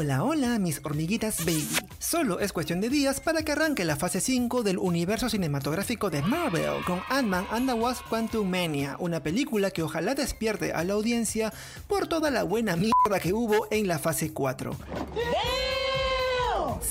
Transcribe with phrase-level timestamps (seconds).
[0.00, 1.68] Hola, hola, mis hormiguitas baby.
[1.98, 6.22] Solo es cuestión de días para que arranque la fase 5 del universo cinematográfico de
[6.22, 10.94] Marvel con Ant-Man and the Wasp Quantum Mania, una película que ojalá despierte a la
[10.94, 11.52] audiencia
[11.86, 14.74] por toda la buena mierda que hubo en la fase 4.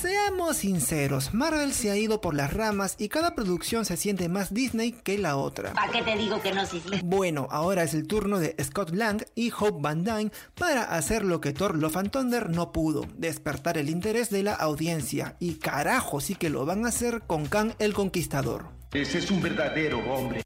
[0.01, 4.53] Seamos sinceros, Marvel se ha ido por las ramas y cada producción se siente más
[4.53, 5.73] Disney que la otra.
[5.73, 7.01] ¿Para qué te digo que no, sí, sí?
[7.03, 11.41] Bueno, ahora es el turno de Scott Lang y Hope Van Dyne para hacer lo
[11.41, 15.35] que Thor Love and Thunder no pudo, despertar el interés de la audiencia.
[15.37, 18.67] Y carajo, sí que lo van a hacer con Kang el Conquistador.
[18.93, 20.43] Ese es un verdadero hombre.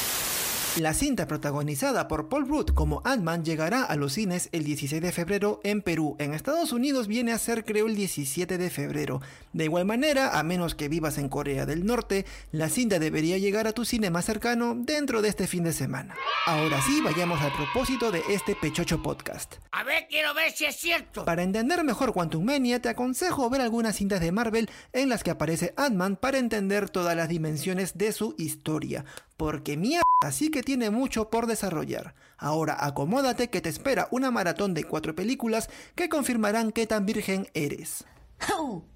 [0.78, 5.12] La cinta protagonizada por Paul Rudd como Ant-Man llegará a los cines el 16 de
[5.12, 6.16] febrero en Perú.
[6.18, 9.22] En Estados Unidos viene a ser creo el 17 de febrero.
[9.54, 13.68] De igual manera, a menos que vivas en Corea del Norte, la cinta debería llegar
[13.68, 16.16] a tu cine más cercano dentro de este fin de semana.
[16.48, 19.58] Ahora sí, vayamos al propósito de este Pechocho Podcast.
[19.74, 21.24] A ver, quiero ver si es cierto.
[21.24, 25.30] Para entender mejor Quantum Mania, te aconsejo ver algunas cintas de Marvel en las que
[25.30, 29.06] aparece Ant-Man para entender todas las dimensiones de su historia.
[29.38, 32.16] Porque mierda, sí que tiene mucho por desarrollar.
[32.38, 37.48] Ahora acomódate que te espera una maratón de cuatro películas que confirmarán qué tan virgen
[37.54, 38.06] eres.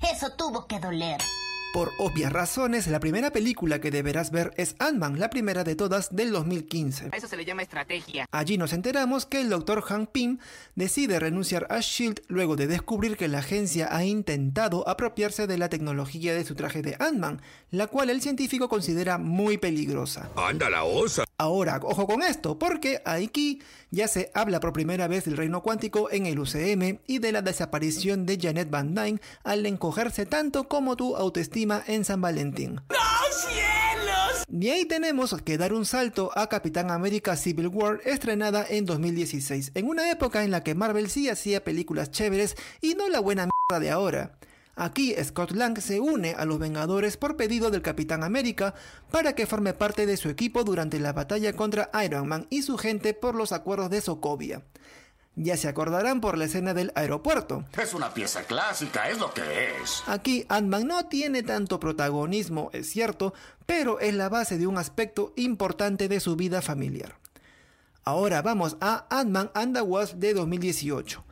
[0.02, 1.22] Eso tuvo que doler.
[1.73, 6.15] Por obvias razones, la primera película que deberás ver es Ant-Man, la primera de todas
[6.15, 7.09] del 2015.
[7.11, 8.25] A eso se le llama estrategia.
[8.31, 9.83] Allí nos enteramos que el Dr.
[9.83, 10.39] Hank Pym
[10.75, 15.69] decide renunciar a SHIELD luego de descubrir que la agencia ha intentado apropiarse de la
[15.69, 20.29] tecnología de su traje de Ant-Man, la cual el científico considera muy peligrosa.
[20.35, 21.27] ¡Anda la osa!
[21.39, 26.09] Ahora, ojo con esto, porque aquí ya se habla por primera vez del reino cuántico
[26.11, 30.95] en el UCM y de la desaparición de Janet Van Dyne al encogerse tanto como
[30.95, 32.81] tu autoestima en San Valentín.
[32.89, 32.97] ¡No,
[33.31, 34.45] cielos!
[34.47, 39.73] De ahí tenemos que dar un salto a Capitán América Civil War estrenada en 2016,
[39.75, 43.47] en una época en la que Marvel sí hacía películas chéveres y no la buena
[43.47, 44.39] mierda de ahora.
[44.80, 48.75] Aquí Scott Lang se une a los Vengadores por pedido del Capitán América
[49.09, 52.78] para que forme parte de su equipo durante la batalla contra Iron Man y su
[52.78, 54.62] gente por los acuerdos de Sokovia.
[55.35, 57.66] Ya se acordarán por la escena del aeropuerto.
[57.81, 59.41] Es una pieza clásica, es lo que
[59.81, 60.03] es.
[60.06, 63.34] Aquí Ant-Man no tiene tanto protagonismo, es cierto,
[63.66, 67.18] pero es la base de un aspecto importante de su vida familiar.
[68.03, 71.24] Ahora vamos a Ant-Man and the Wasp de 2018.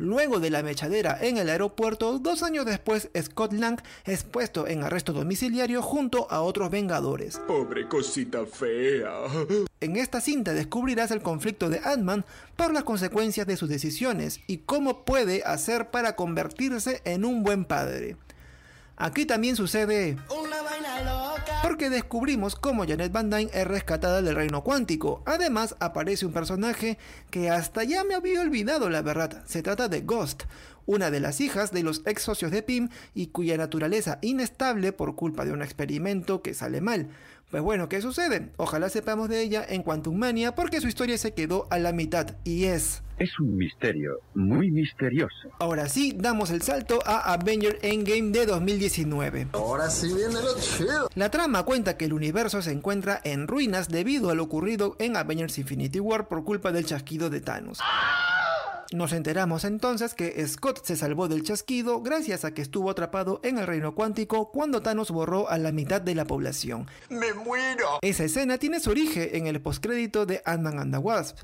[0.00, 4.82] Luego de la mechadera en el aeropuerto, dos años después, Scott Lang es puesto en
[4.82, 7.38] arresto domiciliario junto a otros Vengadores.
[7.46, 9.10] Pobre cosita fea.
[9.82, 12.24] En esta cinta descubrirás el conflicto de Ant-Man
[12.56, 17.66] por las consecuencias de sus decisiones y cómo puede hacer para convertirse en un buen
[17.66, 18.16] padre.
[18.96, 20.16] Aquí también sucede
[21.62, 25.22] porque descubrimos cómo Janet Van Dyne es rescatada del reino cuántico.
[25.26, 26.98] Además, aparece un personaje
[27.30, 29.42] que hasta ya me había olvidado, la verdad.
[29.46, 30.44] Se trata de Ghost,
[30.86, 35.14] una de las hijas de los ex socios de Pym y cuya naturaleza inestable por
[35.16, 37.08] culpa de un experimento que sale mal.
[37.50, 38.50] Pues bueno, ¿qué sucede?
[38.56, 42.36] Ojalá sepamos de ella en Quantum Mania porque su historia se quedó a la mitad
[42.44, 43.02] y es...
[43.20, 45.50] Es un misterio muy misterioso.
[45.58, 49.48] Ahora sí, damos el salto a Avenger Endgame de 2019.
[49.52, 51.06] Ahora sí viene lo chido.
[51.14, 55.18] La trama cuenta que el universo se encuentra en ruinas debido a lo ocurrido en
[55.18, 57.80] Avengers Infinity War por culpa del chasquido de Thanos.
[58.90, 63.58] Nos enteramos entonces que Scott se salvó del chasquido gracias a que estuvo atrapado en
[63.58, 66.86] el reino cuántico cuando Thanos borró a la mitad de la población.
[67.10, 67.98] ¡Me muero!
[68.00, 71.36] Esa escena tiene su origen en el postcrédito de Ant-Man and the Wasp.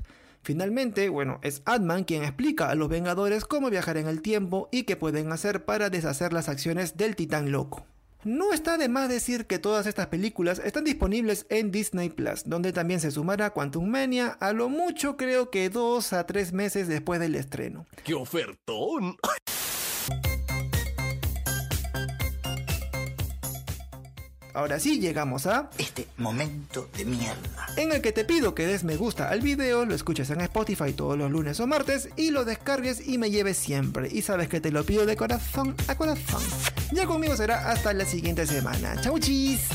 [0.47, 4.83] Finalmente, bueno, es Ant-Man quien explica a los Vengadores cómo viajar en el tiempo y
[4.83, 7.85] qué pueden hacer para deshacer las acciones del titán loco.
[8.23, 12.71] No está de más decir que todas estas películas están disponibles en Disney Plus, donde
[12.71, 17.19] también se sumará Quantum Mania a lo mucho creo que dos a tres meses después
[17.19, 17.85] del estreno.
[18.05, 19.17] ¡Qué ofertón!
[24.57, 27.67] Ahora sí llegamos a Este momento de mierda.
[27.75, 30.93] en el que te pido que des me gusta al video, lo escuches en Spotify
[30.93, 34.09] todos los lunes o martes y lo descargues y me lleves siempre.
[34.11, 36.41] Y sabes que te lo pido de corazón a corazón.
[36.91, 38.99] Ya conmigo será hasta la siguiente semana.
[38.99, 39.69] Chau chis.